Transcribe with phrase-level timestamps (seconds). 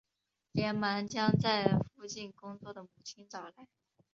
[0.53, 3.67] 连忙将在附近工作的母亲找来